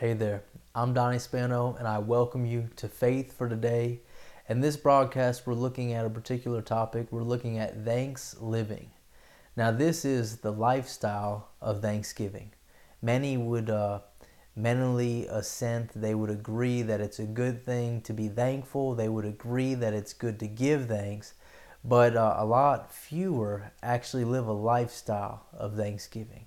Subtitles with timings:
[0.00, 4.00] Hey there, I'm Donnie Spano, and I welcome you to Faith for Today.
[4.48, 7.08] In this broadcast, we're looking at a particular topic.
[7.10, 8.92] We're looking at thanks living.
[9.56, 12.52] Now, this is the lifestyle of Thanksgiving.
[13.02, 13.98] Many would uh,
[14.56, 19.26] mentally assent, they would agree that it's a good thing to be thankful, they would
[19.26, 21.34] agree that it's good to give thanks,
[21.84, 26.46] but uh, a lot fewer actually live a lifestyle of Thanksgiving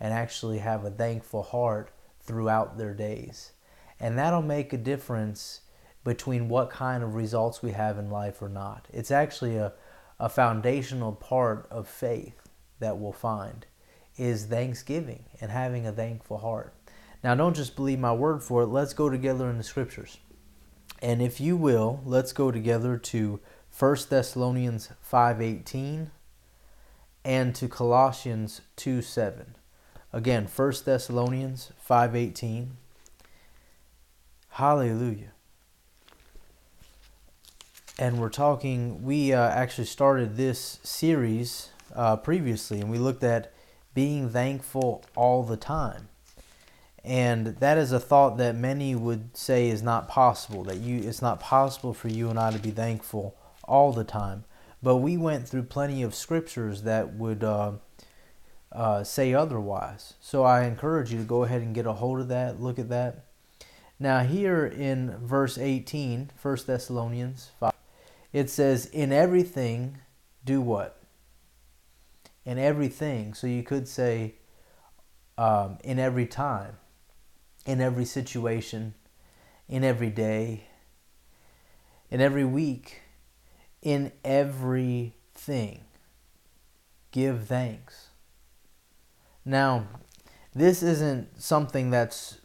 [0.00, 1.90] and actually have a thankful heart
[2.24, 3.52] throughout their days.
[4.00, 5.60] And that'll make a difference
[6.02, 8.86] between what kind of results we have in life or not.
[8.92, 9.72] It's actually a,
[10.20, 12.48] a foundational part of faith
[12.80, 13.66] that we'll find
[14.16, 16.74] is thanksgiving and having a thankful heart.
[17.22, 18.66] Now, don't just believe my word for it.
[18.66, 20.18] Let's go together in the scriptures.
[21.00, 23.40] And if you will, let's go together to
[23.76, 26.10] 1 Thessalonians 5:18
[27.24, 29.56] and to Colossians 2:7.
[30.14, 32.76] Again, 1 Thessalonians 5:18.
[34.50, 35.32] Hallelujah.
[37.98, 43.52] And we're talking we uh, actually started this series uh, previously and we looked at
[43.92, 46.08] being thankful all the time.
[47.04, 51.22] And that is a thought that many would say is not possible that you it's
[51.22, 54.44] not possible for you and I to be thankful all the time.
[54.80, 57.72] But we went through plenty of scriptures that would uh,
[58.74, 60.14] uh, say otherwise.
[60.20, 62.88] So I encourage you to go ahead and get a hold of that, look at
[62.88, 63.26] that.
[63.98, 67.72] Now, here in verse 18, 1 Thessalonians 5,
[68.32, 69.98] it says, In everything,
[70.44, 71.00] do what?
[72.44, 73.34] In everything.
[73.34, 74.34] So you could say,
[75.38, 76.76] um, in every time,
[77.64, 78.94] in every situation,
[79.68, 80.66] in every day,
[82.10, 83.02] in every week,
[83.80, 85.84] in everything.
[87.12, 88.03] Give thanks.
[89.44, 89.86] Now,
[90.54, 92.38] this isn't something that's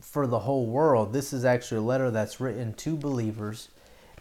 [0.00, 1.12] for the whole world.
[1.12, 3.68] This is actually a letter that's written to believers.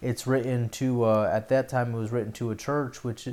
[0.02, 3.28] It's written to, uh, at that time, it was written to a church, which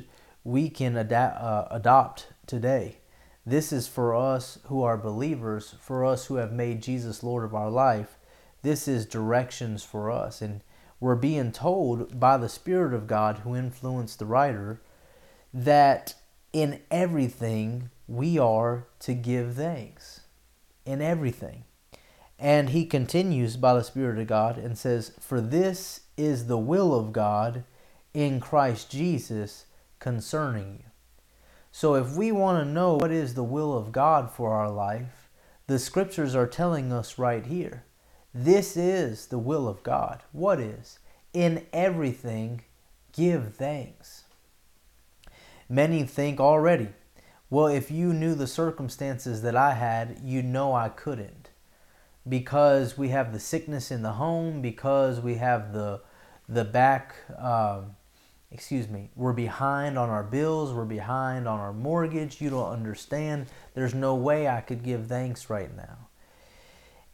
[0.45, 2.99] we can adapt, uh, adopt today.
[3.45, 7.55] This is for us who are believers, for us who have made Jesus Lord of
[7.55, 8.19] our life.
[8.63, 10.43] This is directions for us.
[10.43, 10.63] And
[10.99, 14.81] we're being told by the Spirit of God who influenced the writer
[15.55, 16.15] that
[16.53, 20.21] in everything we are to give thanks.
[20.85, 21.65] In everything.
[22.39, 26.95] And he continues by the Spirit of God and says, For this is the will
[26.95, 27.65] of God
[28.15, 29.67] in Christ Jesus
[29.99, 30.91] concerning you.
[31.73, 35.29] So if we want to know what is the will of God for our life,
[35.67, 37.85] the scriptures are telling us right here.
[38.33, 40.23] This is the will of God.
[40.33, 40.99] What is?
[41.33, 42.63] In everything,
[43.13, 44.25] give thanks.
[45.69, 46.89] Many think already,
[47.49, 51.51] well, if you knew the circumstances that I had, you know I couldn't.
[52.29, 56.01] Because we have the sickness in the home, because we have the
[56.49, 57.97] the back, um,
[58.53, 62.41] excuse me, we're behind on our bills, we're behind on our mortgage.
[62.41, 63.47] You don't understand.
[63.75, 66.09] There's no way I could give thanks right now.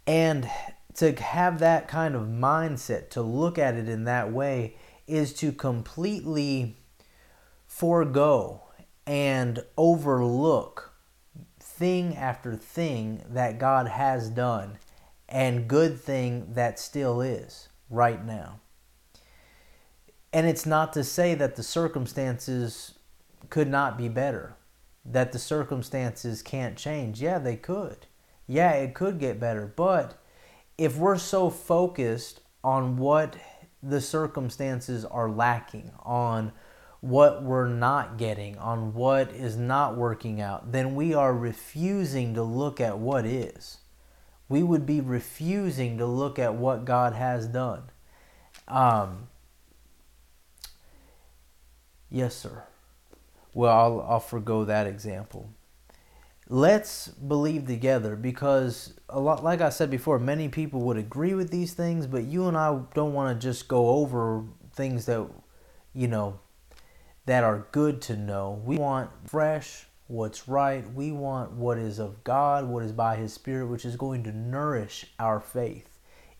[0.06, 0.48] And
[0.94, 4.76] to have that kind of mindset, to look at it in that way,
[5.06, 6.76] is to completely
[7.66, 8.62] forego
[9.06, 10.92] and overlook
[11.60, 14.78] thing after thing that God has done
[15.28, 18.60] and good thing that still is right now.
[20.32, 22.94] And it's not to say that the circumstances
[23.50, 24.54] could not be better,
[25.04, 27.20] that the circumstances can't change.
[27.20, 28.06] Yeah, they could.
[28.46, 29.66] Yeah, it could get better.
[29.66, 30.18] But
[30.78, 33.36] if we're so focused on what
[33.82, 36.52] the circumstances are lacking, on
[37.02, 42.42] what we're not getting, on what is not working out, then we are refusing to
[42.44, 43.78] look at what is.
[44.48, 47.82] We would be refusing to look at what God has done.
[48.68, 49.26] Um,
[52.08, 52.62] yes, sir.
[53.52, 55.50] Well, I'll, I'll forego that example.
[56.48, 61.50] Let's believe together because a lot, like I said before, many people would agree with
[61.50, 64.44] these things, but you and I don't want to just go over
[64.76, 65.28] things that,
[65.94, 66.38] you know,
[67.26, 68.60] that are good to know.
[68.64, 70.90] We want fresh, what's right.
[70.92, 74.32] We want what is of God, what is by His Spirit, which is going to
[74.32, 75.88] nourish our faith.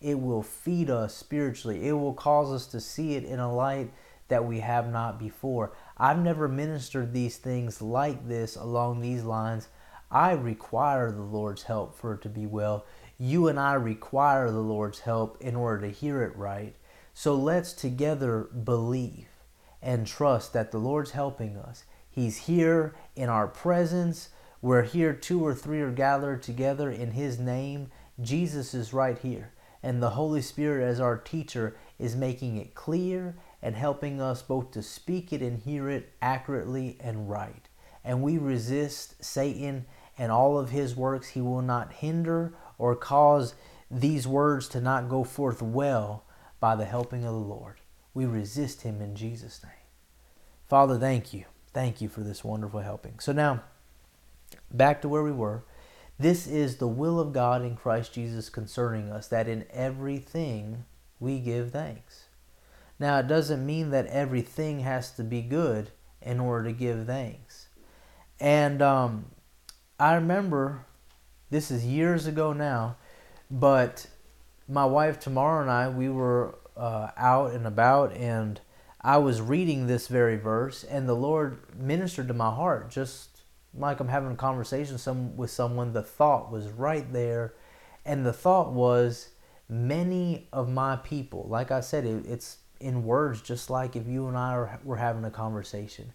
[0.01, 1.87] It will feed us spiritually.
[1.87, 3.91] It will cause us to see it in a light
[4.27, 5.73] that we have not before.
[5.97, 9.69] I've never ministered these things like this along these lines.
[10.11, 12.85] I require the Lord's help for it to be well.
[13.17, 16.75] You and I require the Lord's help in order to hear it right.
[17.13, 19.27] So let's together believe
[19.83, 21.83] and trust that the Lord's helping us.
[22.09, 24.29] He's here in our presence.
[24.61, 27.91] We're here, two or three are gathered together in His name.
[28.21, 29.51] Jesus is right here.
[29.83, 34.71] And the Holy Spirit, as our teacher, is making it clear and helping us both
[34.71, 37.67] to speak it and hear it accurately and right.
[38.05, 39.85] And we resist Satan
[40.17, 41.29] and all of his works.
[41.29, 43.55] He will not hinder or cause
[43.91, 46.23] these words to not go forth well
[46.61, 47.75] by the helping of the Lord.
[48.13, 49.73] We resist him in Jesus' name.
[50.67, 51.45] Father, thank you.
[51.73, 53.19] Thank you for this wonderful helping.
[53.19, 53.63] So now,
[54.71, 55.63] back to where we were.
[56.19, 60.85] This is the will of God in Christ Jesus concerning us, that in everything
[61.19, 62.25] we give thanks.
[62.99, 65.89] Now, it doesn't mean that everything has to be good
[66.21, 67.67] in order to give thanks.
[68.39, 69.25] And um,
[69.99, 70.85] I remember,
[71.49, 72.97] this is years ago now,
[73.49, 74.07] but
[74.67, 78.59] my wife Tamara and I, we were uh, out and about, and
[79.01, 83.41] I was reading this very verse, and the Lord ministered to my heart just
[83.75, 85.93] like I'm having a conversation some, with someone.
[85.93, 87.53] The thought was right there,
[88.05, 89.29] and the thought was
[89.67, 91.47] many of my people.
[91.49, 94.97] Like I said, it, it's in words, just like if you and I are, were
[94.97, 96.13] having a conversation.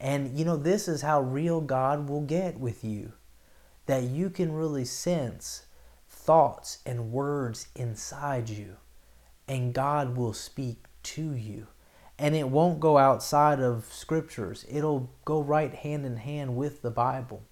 [0.00, 3.12] And you know, this is how real God will get with you
[3.86, 5.64] that you can really sense
[6.08, 8.76] thoughts and words inside you,
[9.48, 11.68] and God will speak to you
[12.18, 14.66] and it won't go outside of scriptures.
[14.68, 17.44] It'll go right hand in hand with the Bible.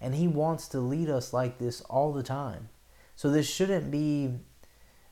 [0.00, 2.68] And He wants to lead us like this all the time.
[3.16, 4.34] So this shouldn't be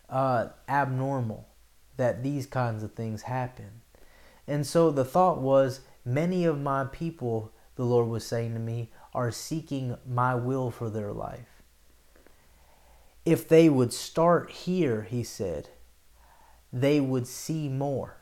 [0.08, 1.48] uh, abnormal
[1.96, 3.82] that these kinds of things happen.
[4.46, 8.90] And so the thought was many of my people, the Lord was saying to me,
[9.14, 11.62] are seeking my will for their life.
[13.24, 15.68] If they would start here, he said,
[16.72, 18.16] they would see more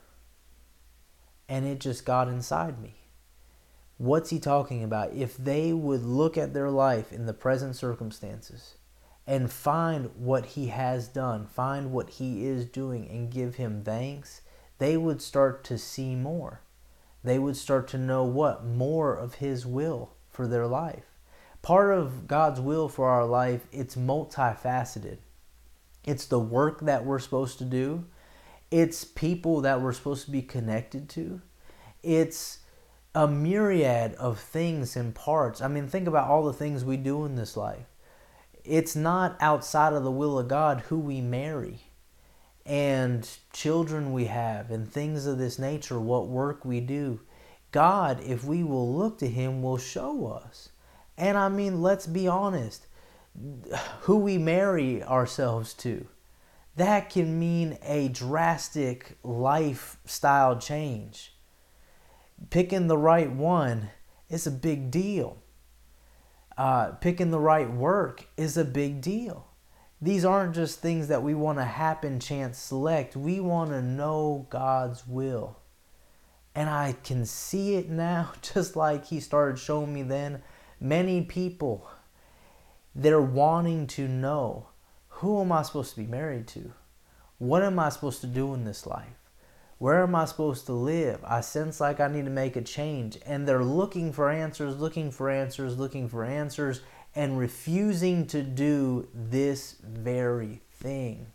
[1.51, 2.95] and it just got inside me.
[3.97, 5.13] What's he talking about?
[5.13, 8.75] If they would look at their life in the present circumstances
[9.27, 14.41] and find what he has done, find what he is doing, and give him thanks,
[14.77, 16.61] they would start to see more.
[17.21, 18.65] They would start to know what?
[18.65, 21.03] More of his will for their life.
[21.61, 25.17] Part of God's will for our life, it's multifaceted.
[26.05, 28.05] It's the work that we're supposed to do,
[28.71, 31.41] it's people that we're supposed to be connected to.
[32.01, 32.59] It's
[33.13, 35.61] a myriad of things and parts.
[35.61, 37.85] I mean, think about all the things we do in this life.
[38.63, 41.81] It's not outside of the will of God who we marry
[42.65, 47.19] and children we have and things of this nature, what work we do.
[47.71, 50.69] God, if we will look to Him, will show us.
[51.17, 52.87] And I mean, let's be honest
[54.01, 56.07] who we marry ourselves to
[56.81, 61.35] that can mean a drastic lifestyle change.
[62.49, 63.89] Picking the right one
[64.31, 65.37] is a big deal.
[66.57, 69.45] Uh, picking the right work is a big deal.
[70.01, 73.15] These aren't just things that we want to happen chance select.
[73.15, 75.59] We want to know God's will.
[76.55, 80.41] And I can see it now, just like He started showing me then.
[80.79, 81.87] Many people,
[82.95, 84.70] they're wanting to know
[85.21, 86.73] who am I supposed to be married to?
[87.37, 89.29] What am I supposed to do in this life?
[89.77, 91.19] Where am I supposed to live?
[91.23, 93.19] I sense like I need to make a change.
[93.23, 96.81] And they're looking for answers, looking for answers, looking for answers,
[97.13, 101.27] and refusing to do this very thing.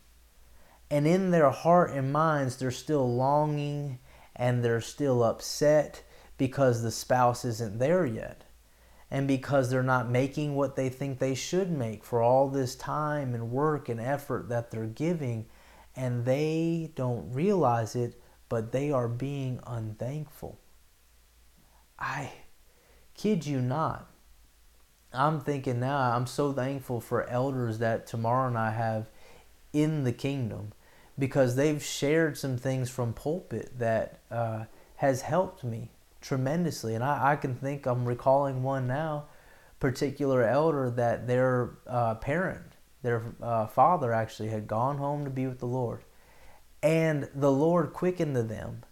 [0.90, 4.00] And in their heart and minds, they're still longing
[4.34, 6.02] and they're still upset
[6.38, 8.45] because the spouse isn't there yet
[9.16, 13.32] and because they're not making what they think they should make for all this time
[13.34, 15.46] and work and effort that they're giving,
[15.96, 18.20] and they don't realize it,
[18.50, 20.60] but they are being unthankful.
[21.98, 22.30] I
[23.14, 24.06] kid you not.
[25.14, 29.08] I'm thinking now, I'm so thankful for elders that Tamara and I have
[29.72, 30.74] in the kingdom
[31.18, 34.64] because they've shared some things from pulpit that uh,
[34.96, 35.88] has helped me
[36.26, 36.94] tremendously.
[36.94, 39.26] And I, I can think, I'm recalling one now,
[39.78, 45.46] particular elder that their uh, parent, their uh, father actually had gone home to be
[45.46, 46.02] with the Lord.
[46.82, 48.84] And the Lord quickened to them,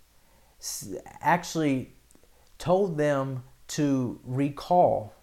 [1.21, 1.93] actually
[2.59, 5.15] told them to recall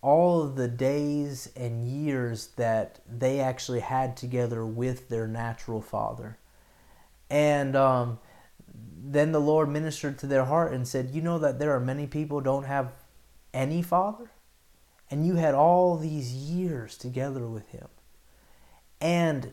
[0.00, 6.38] all of the days and years that they actually had together with their natural father.
[7.28, 8.18] And um,
[9.00, 12.06] then the Lord ministered to their heart and said, You know that there are many
[12.06, 12.92] people don't have
[13.54, 14.30] any father?
[15.10, 17.88] And you had all these years together with him.
[19.00, 19.52] And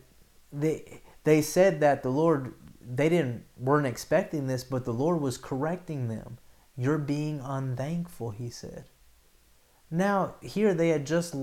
[0.52, 5.38] they they said that the Lord they didn't weren't expecting this, but the Lord was
[5.38, 6.38] correcting them.
[6.78, 8.86] You're being unthankful, he said.
[9.90, 11.36] Now, here they had just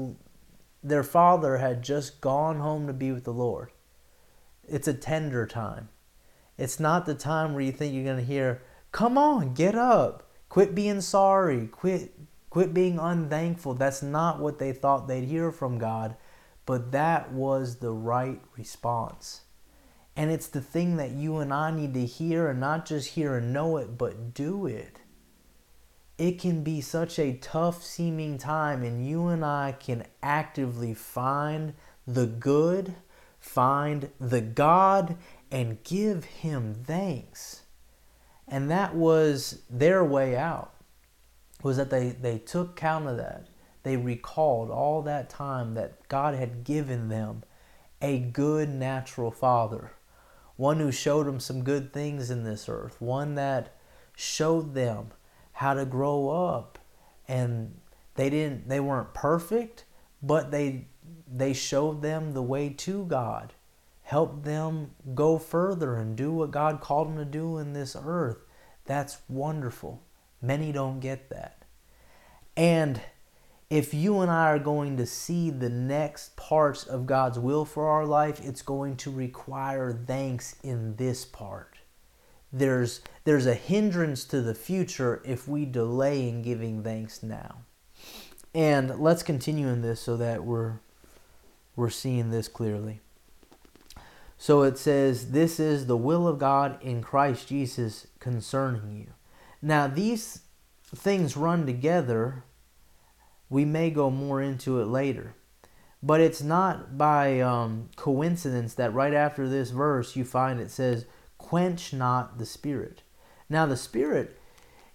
[0.83, 3.71] their father had just gone home to be with the Lord.
[4.69, 5.89] It's a tender time.
[6.63, 10.31] It's not the time where you think you're going to hear, "Come on, get up.
[10.49, 11.67] Quit being sorry.
[11.67, 12.15] Quit
[12.51, 16.15] quit being unthankful." That's not what they thought they'd hear from God,
[16.65, 19.41] but that was the right response.
[20.15, 23.39] And it's the thing that you and I need to hear and not just hear
[23.39, 25.01] and know it, but do it.
[26.17, 31.75] It can be such a tough seeming time, and you and I can actively find
[32.07, 32.95] the good,
[33.41, 35.17] find the God,
[35.53, 37.63] and give Him thanks.
[38.49, 40.73] And that was their way out,
[41.63, 43.47] was that they, they took count of that.
[43.85, 47.45] They recalled all that time that God had given them
[48.01, 49.93] a good natural father
[50.63, 53.75] one who showed them some good things in this earth, one that
[54.15, 55.09] showed them
[55.53, 56.79] how to grow up
[57.27, 57.81] and
[58.15, 59.85] they didn't they weren't perfect,
[60.23, 60.87] but they
[61.27, 63.55] they showed them the way to God,
[64.13, 68.45] helped them go further and do what God called them to do in this earth.
[68.85, 70.03] That's wonderful.
[70.43, 71.65] Many don't get that.
[72.55, 73.01] And
[73.71, 77.89] if you and I are going to see the next parts of God's will for
[77.89, 81.79] our life, it's going to require thanks in this part.
[82.53, 87.61] There's, there's a hindrance to the future if we delay in giving thanks now.
[88.55, 90.81] And let's continue in this so that we're,
[91.77, 93.01] we're seeing this clearly.
[94.43, 99.13] So it says, This is the will of God in Christ Jesus concerning you.
[99.63, 100.41] Now, these
[100.93, 102.43] things run together
[103.49, 105.37] we may go more into it later.
[106.03, 111.07] But it's not by um, coincidence that right after this verse you find it says,
[111.39, 113.03] quench not the Spirit.
[113.49, 114.37] Now, the Spirit,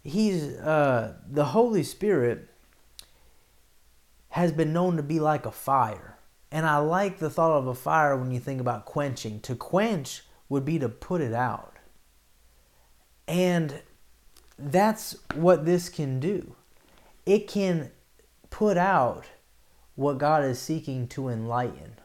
[0.04, 2.50] He's uh, the Holy Spirit
[4.32, 6.17] has been known to be like a fire.
[6.52, 9.42] And I like the thought of a fire when you think about quenching.
[9.42, 11.76] To quench would be to put it out.
[13.28, 13.82] And
[14.58, 16.56] that's what this can do.
[17.26, 17.92] It can
[18.50, 19.26] put out
[19.96, 21.96] what God is seeking to enlighten.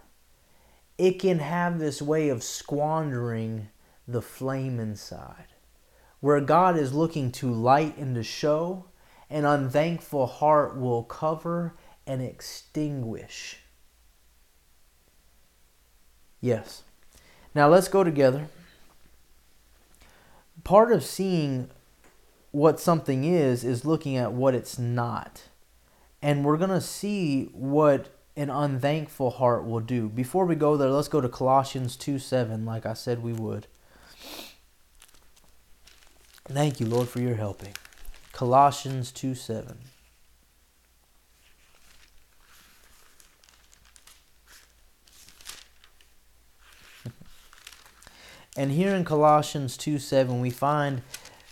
[0.99, 3.69] It can have this way of squandering
[4.09, 5.47] the flame inside.
[6.21, 8.87] Where God is looking to light and to show,
[9.31, 13.62] an unthankful heart will cover and extinguish.
[16.43, 16.83] Yes.
[17.55, 18.49] Now let's go together.
[20.65, 21.71] Part of seeing
[22.51, 25.45] what something is is looking at what it's not
[26.23, 30.09] and we're going to see what an unthankful heart will do.
[30.09, 33.67] Before we go there, let's go to Colossians 2 7, like I said we would.
[36.45, 37.75] Thank you, Lord, for your helping.
[38.33, 39.79] Colossians 2 7.
[48.57, 51.03] And here in Colossians 2 7, we find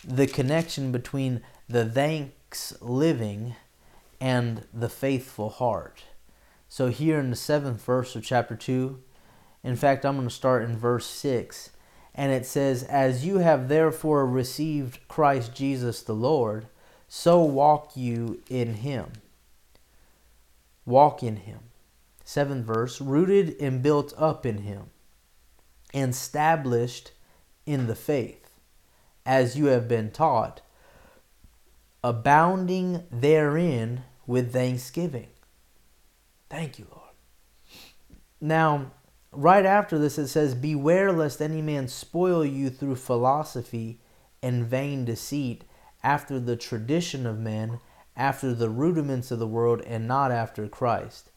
[0.04, 3.54] the connection between the thanks living
[4.20, 6.04] and the faithful heart.
[6.68, 9.00] So, here in the seventh verse of chapter 2,
[9.62, 11.70] in fact, I'm going to start in verse 6,
[12.14, 16.66] and it says, As you have therefore received Christ Jesus the Lord,
[17.08, 19.12] so walk you in him.
[20.86, 21.60] Walk in him.
[22.24, 24.90] Seventh verse, rooted and built up in him,
[25.92, 27.12] and established
[27.66, 28.50] in the faith,
[29.24, 30.60] as you have been taught,
[32.02, 35.28] abounding therein with thanksgiving.
[36.48, 37.00] Thank you, Lord.
[38.40, 38.92] Now,
[39.32, 44.00] right after this, it says, Beware lest any man spoil you through philosophy
[44.42, 45.64] and vain deceit,
[46.02, 47.78] after the tradition of men,
[48.16, 51.29] after the rudiments of the world, and not after Christ.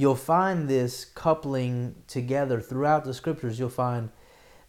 [0.00, 3.58] You'll find this coupling together throughout the scriptures.
[3.58, 4.08] You'll find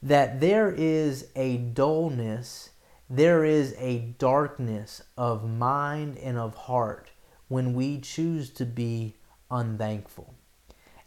[0.03, 2.71] that there is a dullness,
[3.09, 7.11] there is a darkness of mind and of heart
[7.47, 9.15] when we choose to be
[9.49, 10.33] unthankful.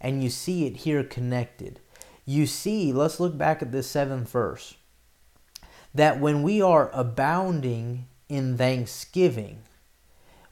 [0.00, 1.80] And you see it here connected.
[2.24, 4.76] You see, let's look back at this seventh verse,
[5.94, 9.64] that when we are abounding in thanksgiving,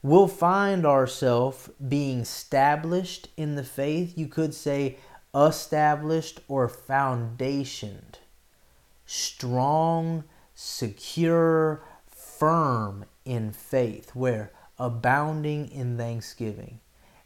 [0.03, 4.17] we'll find ourselves being established in the faith.
[4.17, 4.97] You could say
[5.33, 8.15] established or foundationed,
[9.05, 16.79] strong, secure, firm in faith, where abounding in thanksgiving.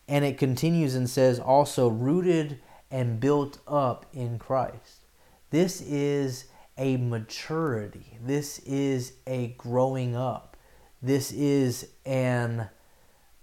[0.07, 5.01] And it continues and says, also rooted and built up in Christ.
[5.49, 6.45] This is
[6.77, 8.17] a maturity.
[8.23, 10.56] This is a growing up.
[11.01, 12.69] This is an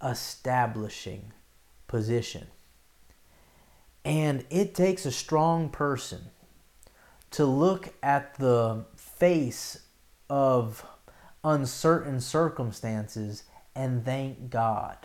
[0.03, 1.31] establishing
[1.87, 2.47] position.
[4.03, 6.29] And it takes a strong person
[7.31, 9.79] to look at the face
[10.29, 10.85] of
[11.43, 13.43] uncertain circumstances
[13.75, 14.97] and thank God.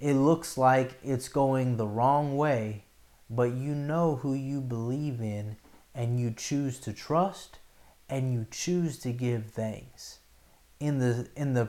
[0.00, 2.84] It looks like it's going the wrong way,
[3.30, 5.56] but you know who you believe in
[5.94, 7.58] and you choose to trust
[8.08, 10.18] and you choose to give thanks.
[10.82, 11.68] In the in the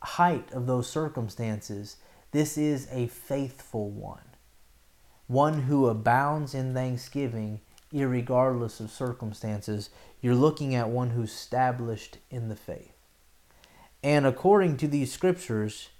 [0.00, 1.96] height of those circumstances,
[2.30, 4.20] this is a faithful one.
[5.26, 7.60] One who abounds in thanksgiving
[7.92, 9.90] regardless of circumstances.
[10.20, 12.92] You're looking at one who's established in the faith.
[14.02, 15.90] And according to these scriptures,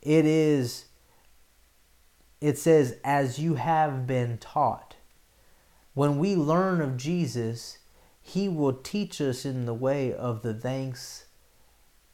[0.00, 0.86] it is
[2.40, 4.96] it says as you have been taught.
[5.94, 7.78] When we learn of Jesus,
[8.22, 10.54] he will teach us in the way of the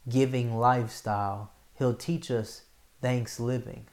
[0.07, 1.53] thanksgiving lifestyle.
[1.79, 2.63] He'll teach us
[3.01, 3.87] thanks living.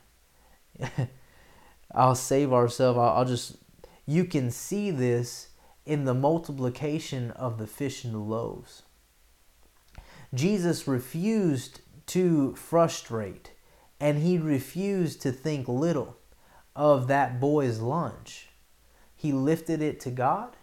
[1.92, 2.98] I'll save ourselves.
[2.98, 3.58] I'll, I'll just
[4.06, 5.50] you can see this
[5.86, 8.84] in the multiplication of the fish and the loaves.
[10.34, 13.52] Jesus refused to frustrate
[14.00, 16.18] and he refused to think little
[16.76, 18.50] of that boy's lunch.
[19.16, 20.56] He lifted it to God.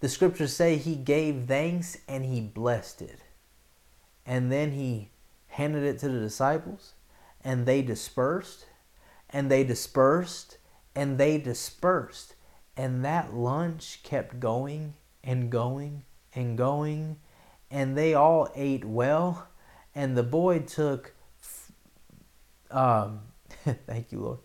[0.00, 3.20] The scriptures say he gave thanks and he blessed it.
[4.26, 5.10] And then he
[5.46, 6.94] handed it to the disciples
[7.42, 8.66] and they dispersed
[9.30, 10.58] and they dispersed
[10.94, 12.34] and they dispersed.
[12.76, 16.02] And that lunch kept going and going
[16.34, 17.16] and going,
[17.70, 19.48] and they all ate well.
[19.94, 21.14] And the boy took,
[22.70, 23.20] um,
[23.86, 24.38] thank you, Lord,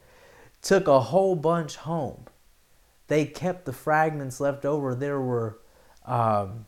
[0.61, 2.25] took a whole bunch home.
[3.07, 4.95] They kept the fragments left over.
[4.95, 5.59] There were
[6.05, 6.67] um,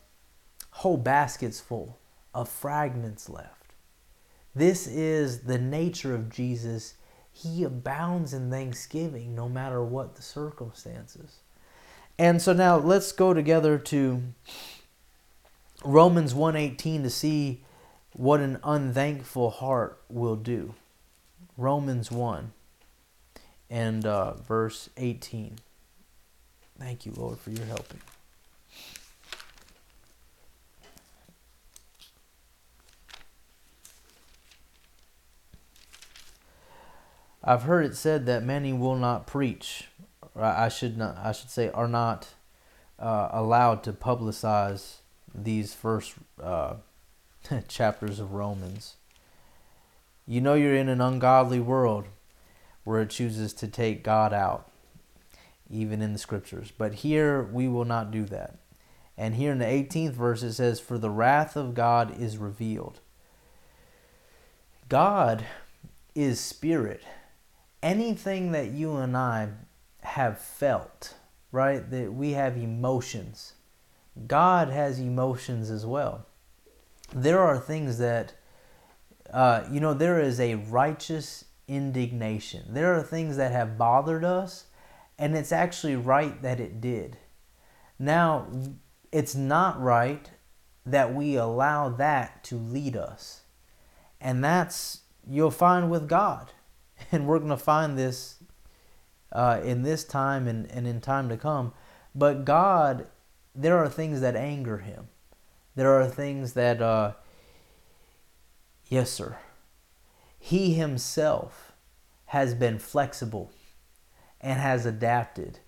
[0.70, 1.98] whole baskets full
[2.34, 3.72] of fragments left.
[4.54, 6.94] This is the nature of Jesus.
[7.32, 11.38] He abounds in thanksgiving no matter what the circumstances.
[12.18, 14.22] And so now let's go together to
[15.84, 17.64] Romans 1:18 to see
[18.12, 20.74] what an unthankful heart will do.
[21.56, 22.52] Romans 1
[23.68, 25.58] and uh, verse 18.
[26.78, 28.00] Thank you, Lord, for your helping.
[37.44, 39.88] I've heard it said that many will not preach
[40.36, 42.28] I should not, I should say, are not
[42.98, 44.96] uh, allowed to publicize
[45.34, 46.74] these first uh,
[47.68, 48.96] chapters of Romans.
[50.26, 52.06] You know you're in an ungodly world
[52.82, 54.70] where it chooses to take God out,
[55.70, 56.72] even in the scriptures.
[56.76, 58.56] But here we will not do that.
[59.16, 62.98] And here in the 18th verse it says, For the wrath of God is revealed.
[64.88, 65.46] God
[66.14, 67.04] is spirit.
[67.84, 69.50] Anything that you and I
[70.00, 71.14] have felt,
[71.52, 71.88] right?
[71.90, 73.52] That we have emotions.
[74.26, 76.24] God has emotions as well.
[77.14, 78.32] There are things that,
[79.30, 82.62] uh, you know, there is a righteous indignation.
[82.70, 84.64] There are things that have bothered us,
[85.18, 87.18] and it's actually right that it did.
[87.98, 88.46] Now,
[89.12, 90.30] it's not right
[90.86, 93.42] that we allow that to lead us.
[94.22, 96.52] And that's, you'll find with God.
[97.12, 98.36] And we're going to find this
[99.32, 101.72] uh, in this time and, and in time to come.
[102.14, 103.06] But God,
[103.54, 105.08] there are things that anger Him.
[105.74, 107.12] There are things that, uh,
[108.88, 109.38] yes, sir,
[110.38, 111.72] He Himself
[112.26, 113.52] has been flexible
[114.40, 115.58] and has adapted.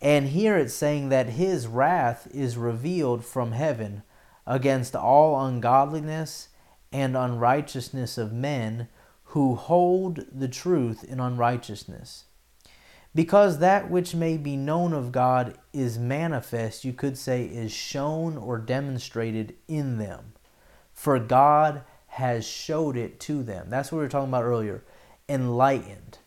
[0.00, 4.02] And here it's saying that His wrath is revealed from heaven
[4.46, 6.48] against all ungodliness
[6.90, 8.88] and unrighteousness of men
[9.32, 12.24] who hold the truth in unrighteousness.
[13.14, 18.36] Because that which may be known of God is manifest, you could say, is shown
[18.36, 20.34] or demonstrated in them.
[20.92, 23.70] For God has showed it to them.
[23.70, 24.84] That's what we were talking about earlier.
[25.30, 26.18] Enlightened.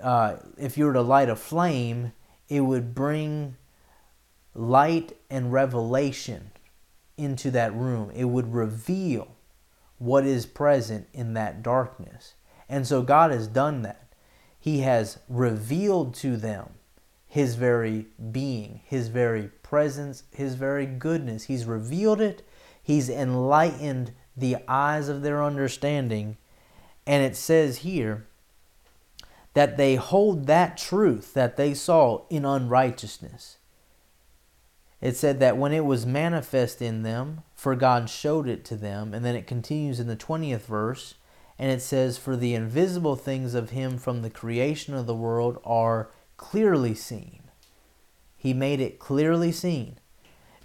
[0.00, 2.12] Uh, if you were to light a flame,
[2.48, 3.56] it would bring
[4.54, 6.52] light and revelation
[7.18, 8.10] into that room.
[8.14, 9.35] It would reveal
[9.98, 12.34] what is present in that darkness.
[12.68, 14.02] And so God has done that.
[14.58, 16.70] He has revealed to them
[17.26, 21.44] His very being, His very presence, His very goodness.
[21.44, 22.46] He's revealed it,
[22.82, 26.36] He's enlightened the eyes of their understanding.
[27.06, 28.26] And it says here
[29.54, 33.56] that they hold that truth that they saw in unrighteousness.
[35.00, 39.12] It said that when it was manifest in them, for God showed it to them.
[39.12, 41.14] And then it continues in the 20th verse
[41.58, 45.58] And it says, For the invisible things of him from the creation of the world
[45.64, 47.44] are clearly seen.
[48.36, 49.98] He made it clearly seen,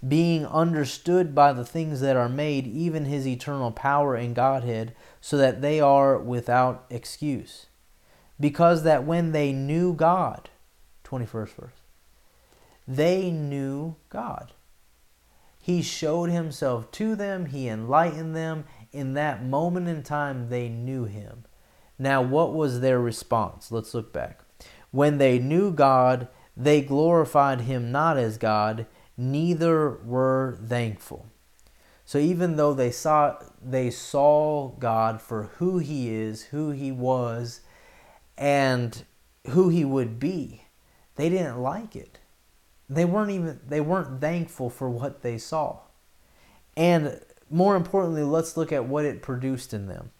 [0.06, 5.36] being understood by the things that are made, even his eternal power and Godhead, so
[5.38, 7.66] that they are without excuse.
[8.38, 10.50] Because that when they knew God,
[11.04, 11.81] 21st verse,
[12.86, 14.52] they knew God.
[15.58, 18.64] He showed himself to them, he enlightened them.
[18.90, 21.44] In that moment in time, they knew him.
[21.98, 23.70] Now, what was their response?
[23.70, 24.40] Let's look back.
[24.90, 31.26] When they knew God, they glorified him not as God, neither were thankful.
[32.04, 37.60] So even though they saw they saw God for who he is, who he was,
[38.36, 39.04] and
[39.50, 40.64] who he would be,
[41.14, 42.18] they didn't like it
[42.94, 45.78] they weren't even they weren't thankful for what they saw.
[46.76, 50.10] And more importantly, let's look at what it produced in them.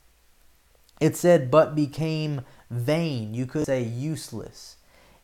[1.00, 4.76] It said, but became vain, you could say useless,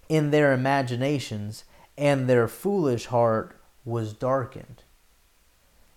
[0.09, 1.65] in their imaginations,
[1.97, 4.83] and their foolish heart was darkened.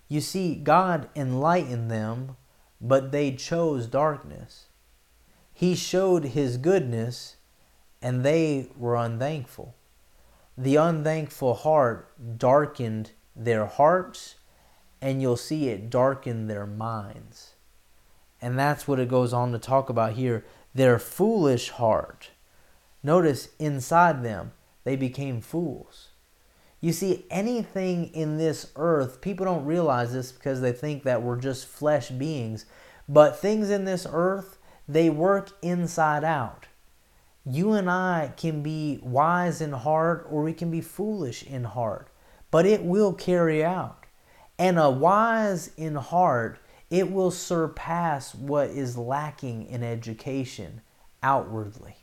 [0.08, 2.36] You see, God enlightened them,
[2.80, 4.68] but they chose darkness.
[5.54, 7.38] He showed His goodness,
[8.02, 9.76] and they were unthankful
[10.58, 14.36] the unthankful heart darkened their hearts,
[15.02, 17.56] and you'll see it darken their minds.
[18.42, 20.46] And that's what it goes on to talk about here.
[20.74, 22.32] Their foolish heart.
[23.04, 24.52] Notice inside them,
[24.84, 26.10] they became fools.
[26.80, 31.40] You see, anything in this earth, people don't realize this because they think that we're
[31.40, 32.66] just flesh beings.
[33.08, 36.68] But things in this earth, they work inside out
[37.46, 42.10] you and I can be wise in heart or we can be foolish in heart,
[42.52, 44.06] but it will carry out.
[44.60, 46.60] And a wise in heart,
[46.92, 50.82] it will surpass what is lacking in education
[51.24, 51.96] outwardly.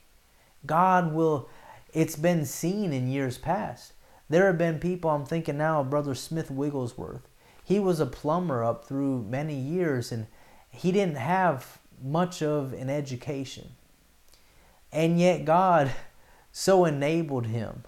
[0.66, 1.48] God will,
[1.92, 3.92] it's been seen in years past.
[4.28, 7.28] There have been people, I'm thinking now of Brother Smith Wigglesworth.
[7.62, 10.26] He was a plumber up through many years and
[10.70, 13.70] he didn't have much of an education.
[14.92, 15.92] And yet, God
[16.52, 17.84] so enabled him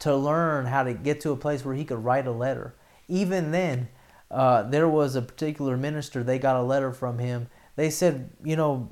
[0.00, 2.74] to learn how to get to a place where he could write a letter.
[3.08, 3.88] Even then,
[4.30, 7.48] uh, there was a particular minister, they got a letter from him.
[7.76, 8.90] They said, you know,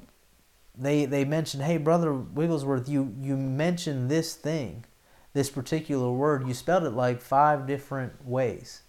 [0.77, 4.85] they, they mentioned, hey, Brother Wigglesworth, you, you mentioned this thing,
[5.33, 6.47] this particular word.
[6.47, 8.83] You spelled it like five different ways.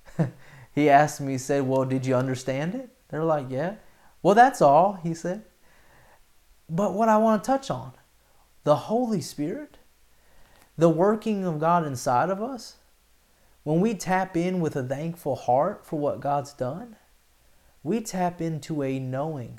[0.74, 2.90] he asked me, he said, well, did you understand it?
[3.08, 3.74] They're like, yeah.
[4.22, 5.44] Well, that's all, he said.
[6.72, 7.92] But what I want to touch on
[8.62, 9.78] the Holy Spirit,
[10.78, 12.76] the working of God inside of us,
[13.64, 16.94] when we tap in with a thankful heart for what God's done,
[17.82, 19.58] we tap into a knowing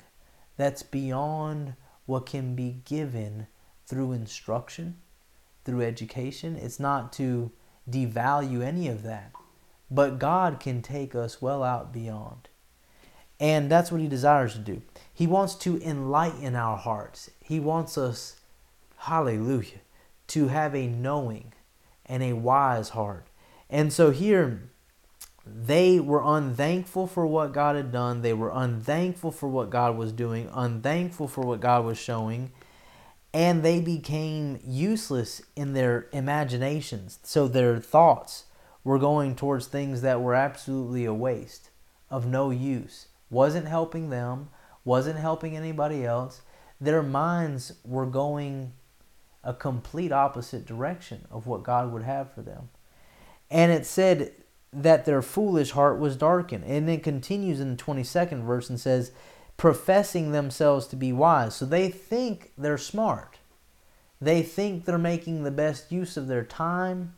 [0.56, 1.74] that's beyond
[2.06, 3.46] what can be given
[3.86, 4.96] through instruction,
[5.64, 6.56] through education.
[6.56, 7.52] It's not to
[7.90, 9.32] devalue any of that,
[9.90, 12.48] but God can take us well out beyond.
[13.42, 14.80] And that's what He desires to do.
[15.12, 17.28] He wants to enlighten our hearts.
[17.40, 18.36] He wants us,
[18.96, 19.80] hallelujah,
[20.28, 21.52] to have a knowing
[22.06, 23.26] and a wise heart.
[23.68, 24.70] And so here,
[25.44, 28.22] they were unthankful for what God had done.
[28.22, 32.52] They were unthankful for what God was doing, unthankful for what God was showing,
[33.34, 37.18] and they became useless in their imaginations.
[37.24, 38.44] So their thoughts
[38.84, 41.70] were going towards things that were absolutely a waste,
[42.08, 44.50] of no use, wasn't helping them,
[44.84, 46.42] wasn't helping anybody else.
[46.80, 48.74] Their minds were going
[49.42, 52.68] a complete opposite direction of what God would have for them.
[53.50, 54.32] And it said
[54.72, 56.64] that their foolish heart was darkened.
[56.64, 59.12] And it continues in the 22nd verse and says,
[59.56, 61.54] professing themselves to be wise.
[61.54, 63.38] So they think they're smart.
[64.20, 67.14] They think they're making the best use of their time.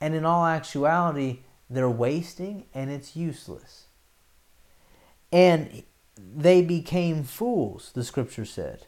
[0.00, 3.86] And in all actuality, they're wasting and it's useless.
[5.32, 5.82] And
[6.16, 8.86] they became fools, the scripture said.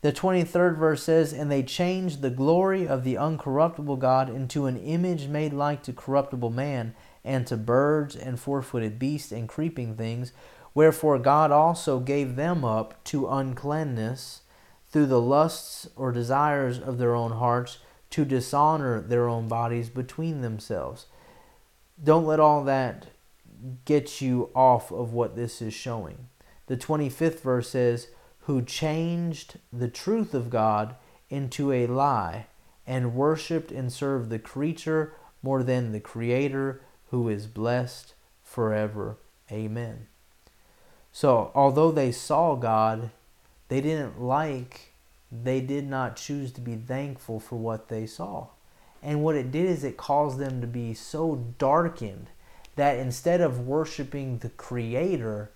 [0.00, 4.78] The 23rd verse says, And they changed the glory of the uncorruptible God into an
[4.78, 9.96] image made like to corruptible man, and to birds, and four footed beasts, and creeping
[9.96, 10.32] things.
[10.72, 14.40] Wherefore God also gave them up to uncleanness
[14.88, 17.78] through the lusts or desires of their own hearts
[18.10, 21.06] to dishonor their own bodies between themselves.
[22.02, 23.06] Don't let all that
[23.84, 26.28] get you off of what this is showing.
[26.66, 28.08] The 25th verse says,
[28.40, 30.94] Who changed the truth of God
[31.28, 32.46] into a lie
[32.86, 39.16] and worshiped and served the creature more than the Creator who is blessed forever.
[39.50, 40.06] Amen.
[41.12, 43.10] So, although they saw God,
[43.68, 44.94] They didn't like,
[45.30, 48.48] they did not choose to be thankful for what they saw.
[49.00, 52.30] And what it did is it caused them to be so darkened
[52.76, 55.50] that instead of worshiping the Creator,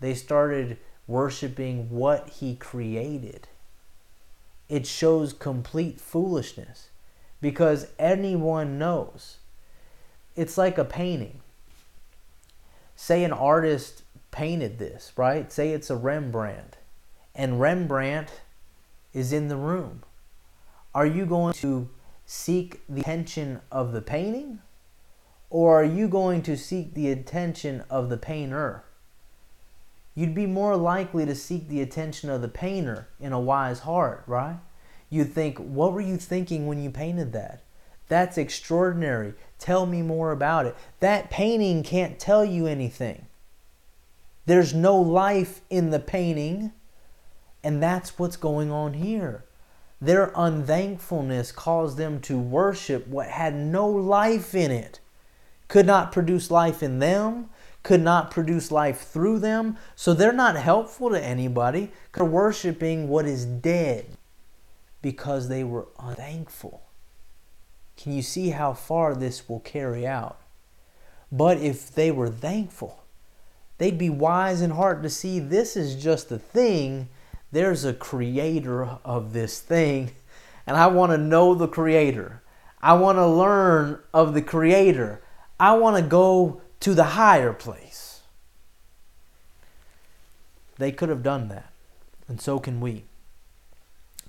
[0.00, 3.48] they started worshiping what He created.
[4.68, 6.88] It shows complete foolishness
[7.40, 9.38] because anyone knows.
[10.36, 11.40] It's like a painting.
[12.94, 15.50] Say an artist painted this, right?
[15.52, 16.76] Say it's a Rembrandt,
[17.34, 18.40] and Rembrandt
[19.14, 20.02] is in the room.
[20.94, 21.88] Are you going to
[22.26, 24.60] seek the attention of the painting?
[25.50, 28.84] Or are you going to seek the attention of the painter?
[30.14, 34.24] You'd be more likely to seek the attention of the painter in a wise heart,
[34.26, 34.58] right?
[35.10, 37.62] You'd think, what were you thinking when you painted that?
[38.08, 39.34] That's extraordinary.
[39.58, 40.76] Tell me more about it.
[41.00, 43.26] That painting can't tell you anything.
[44.46, 46.72] There's no life in the painting,
[47.62, 49.44] and that's what's going on here.
[50.00, 55.00] Their unthankfulness caused them to worship what had no life in it,
[55.68, 57.50] could not produce life in them,
[57.82, 59.76] could not produce life through them.
[59.94, 61.90] So they're not helpful to anybody.
[62.12, 64.06] They're worshiping what is dead
[65.00, 66.82] because they were unthankful.
[67.96, 70.40] Can you see how far this will carry out?
[71.30, 73.04] But if they were thankful,
[73.76, 77.08] they'd be wise in heart to see this is just a thing
[77.50, 80.10] there's a creator of this thing,
[80.66, 82.42] and I want to know the creator.
[82.82, 85.22] I want to learn of the creator.
[85.60, 88.20] I want to go to the higher place.
[90.78, 91.72] They could have done that,
[92.28, 93.04] and so can we.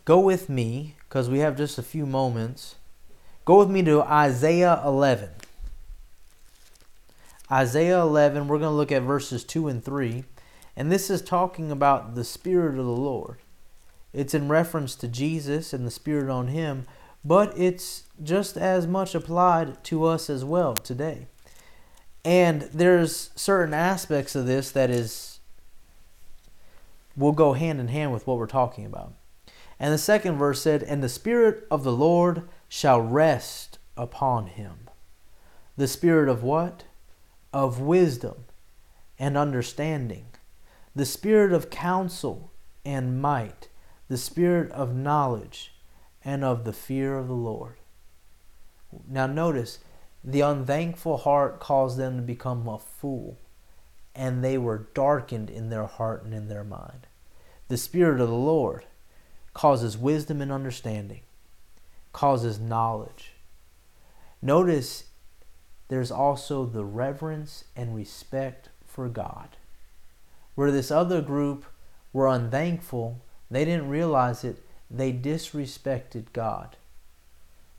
[0.06, 2.76] Go with me, because we have just a few moments.
[3.46, 5.30] Go with me to Isaiah 11.
[7.52, 10.24] Isaiah 11, we're going to look at verses 2 and 3.
[10.76, 13.38] And this is talking about the Spirit of the Lord.
[14.14, 16.86] It's in reference to Jesus and the Spirit on Him,
[17.24, 21.28] but it's just as much applied to us as well today.
[22.26, 25.40] And there's certain aspects of this that is
[27.16, 29.14] will go hand in hand with what we're talking about.
[29.80, 34.90] And the second verse said, And the Spirit of the Lord shall rest upon him.
[35.76, 36.84] The Spirit of what?
[37.52, 38.46] Of wisdom
[39.20, 40.28] and understanding,
[40.96, 42.52] the spirit of counsel
[42.86, 43.68] and might,
[44.08, 45.74] the spirit of knowledge
[46.24, 47.76] and of the fear of the Lord.
[49.08, 49.80] Now, notice
[50.24, 53.38] the unthankful heart caused them to become a fool,
[54.16, 57.08] and they were darkened in their heart and in their mind.
[57.68, 58.86] The Spirit of the Lord
[59.54, 61.22] causes wisdom and understanding,
[62.14, 63.34] causes knowledge.
[64.42, 65.06] Notice
[65.90, 69.58] there's also the reverence and respect for God.
[70.56, 71.66] Where this other group
[72.12, 76.76] were unthankful, they didn't realize it, they disrespected God.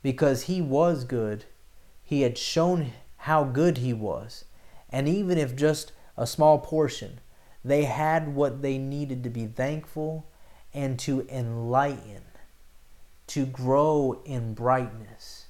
[0.01, 1.45] Because He was good,
[2.03, 4.45] He had shown how good He was.
[4.89, 7.19] And even if just a small portion,
[7.63, 10.25] they had what they needed to be thankful
[10.73, 12.23] and to enlighten,
[13.27, 15.47] to grow in brightness,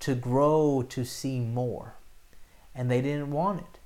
[0.00, 1.94] to grow to see more.
[2.74, 3.78] And they didn't want it.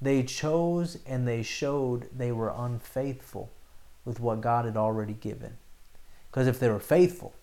[0.00, 3.50] They chose and they showed they were unfaithful
[4.04, 5.58] with what God had already given.
[6.30, 7.34] Because if they were faithful,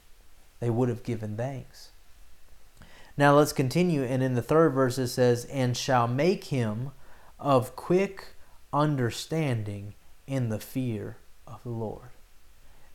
[0.60, 1.92] they would have given thanks.
[3.18, 4.04] Now let's continue.
[4.04, 6.92] And in the third verse it says, And shall make him
[7.40, 8.36] of quick
[8.72, 9.96] understanding
[10.28, 12.10] in the fear of the Lord.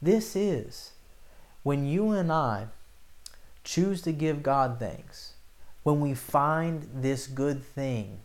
[0.01, 0.93] This is
[1.63, 2.67] when you and I
[3.65, 5.35] choose to give God thanks,
[5.83, 8.21] when we find this good thing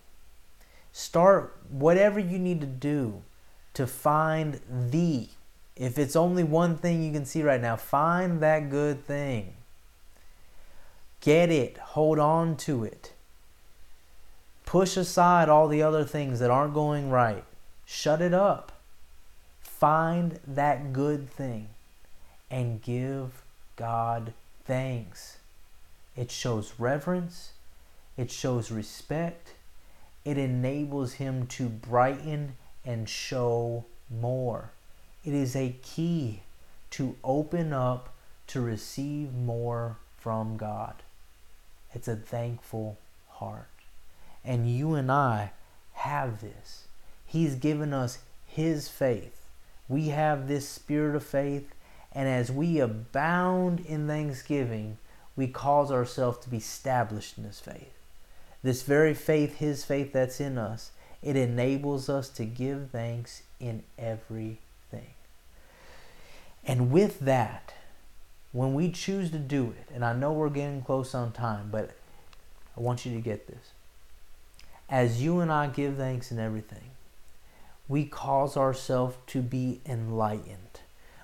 [0.98, 3.22] Start whatever you need to do
[3.76, 5.30] to find the.
[5.76, 9.54] If it's only one thing you can see right now, find that good thing.
[11.22, 13.14] Get it, hold on to it.
[14.66, 17.44] Push aside all the other things that aren't going right.
[17.86, 18.74] Shut it up.
[19.62, 21.70] Find that good thing
[22.50, 23.44] and give
[23.76, 24.34] God
[24.66, 25.38] thanks.
[26.16, 27.52] It shows reverence,
[28.18, 29.54] it shows respect,
[30.26, 34.72] it enables him to brighten and show more.
[35.24, 36.42] It is a key
[36.92, 38.14] to open up
[38.48, 40.96] to receive more from God.
[41.94, 42.98] It's a thankful
[43.30, 43.70] heart.
[44.44, 45.52] And you and I
[45.94, 46.86] have this.
[47.26, 49.46] He's given us His faith.
[49.90, 51.74] We have this spirit of faith,
[52.12, 54.98] and as we abound in thanksgiving,
[55.36, 57.94] we cause ourselves to be established in this faith.
[58.64, 63.84] This very faith, His faith that's in us, it enables us to give thanks in
[63.98, 64.60] everything.
[66.66, 67.74] And with that,
[68.52, 71.92] when we choose to do it, and I know we're getting close on time, but
[72.76, 73.74] I want you to get this.
[74.90, 76.92] As you and I give thanks in everything,
[77.88, 80.82] we cause ourselves to be enlightened.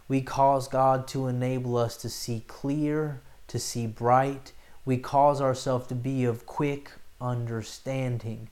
[0.08, 4.52] We cause God to enable us to see clear, to see bright.
[4.86, 8.50] We cause ourselves to be of quick understanding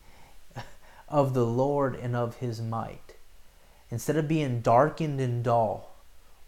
[1.09, 3.15] of the Lord and of His might.
[3.89, 5.93] Instead of being darkened and dull,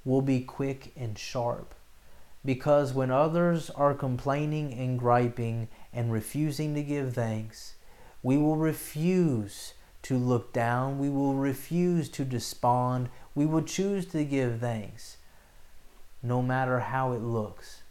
[0.06, 1.76] we'll be quick and sharp.
[2.46, 7.76] Because when others are complaining and griping and refusing to give thanks,
[8.22, 11.00] we will refuse to look down.
[11.00, 13.10] We will refuse to despond.
[13.34, 15.18] We will choose to give thanks,
[16.22, 17.84] no matter how it looks,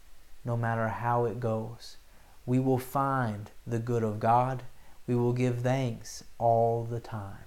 [0.44, 1.96] no matter how it goes.
[2.44, 4.64] We will find the good of God.
[5.06, 7.44] We will give thanks all the time.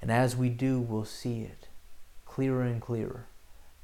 [0.00, 1.68] And as we do, we'll see it
[2.26, 3.26] clearer and clearer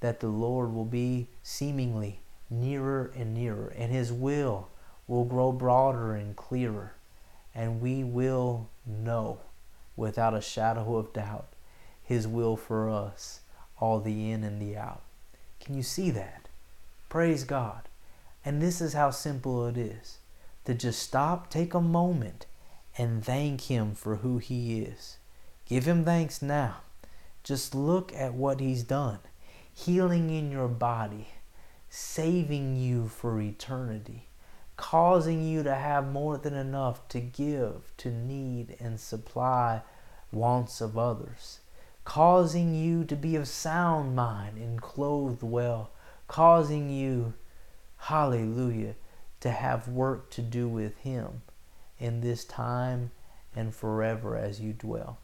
[0.00, 4.68] that the Lord will be seemingly nearer and nearer, and His will
[5.06, 6.94] will grow broader and clearer,
[7.54, 9.40] and we will know
[9.96, 11.48] without a shadow of doubt
[12.02, 13.40] His will for us,
[13.78, 15.02] all the in and the out.
[15.60, 16.48] Can you see that?
[17.08, 17.82] Praise God.
[18.44, 20.18] And this is how simple it is
[20.64, 22.46] to just stop, take a moment,
[22.96, 25.18] and thank Him for who He is.
[25.66, 26.78] Give Him thanks now.
[27.42, 29.18] Just look at what He's done
[29.84, 31.28] healing in your body,
[31.88, 34.28] saving you for eternity,
[34.76, 39.80] causing you to have more than enough to give, to need, and supply
[40.32, 41.60] wants of others,
[42.04, 45.90] causing you to be of sound mind and clothed well,
[46.28, 47.32] causing you,
[47.96, 48.94] hallelujah,
[49.40, 51.42] to have work to do with Him
[51.98, 53.10] in this time
[53.56, 55.18] and forever as you dwell.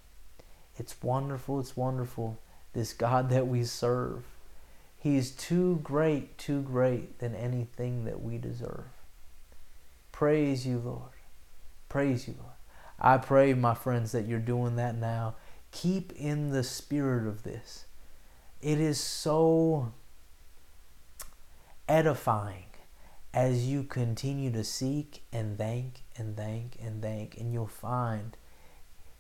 [0.79, 2.39] It's wonderful, it's wonderful,
[2.73, 4.25] this God that we serve.
[4.99, 8.87] He's too great, too great than anything that we deserve.
[10.11, 11.11] Praise you, Lord.
[11.89, 12.55] Praise you, Lord.
[12.99, 15.37] I pray, my friends, that you're doing that now.
[15.71, 17.85] Keep in the spirit of this.
[18.63, 19.93] It is so
[21.89, 22.65] edifying
[23.35, 28.37] as you continue to seek and thank and thank and thank, and you'll find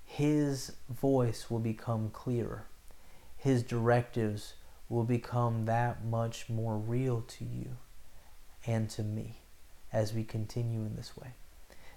[0.03, 2.65] His voice will become clearer.
[3.37, 4.55] His directives
[4.88, 7.77] will become that much more real to you
[8.66, 9.40] and to me
[9.92, 11.35] as we continue in this way.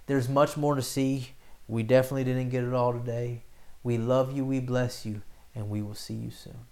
[0.06, 1.30] There's much more to see.
[1.68, 3.44] We definitely didn't get it all today.
[3.82, 5.22] We love you, we bless you,
[5.54, 6.66] and we will see you soon.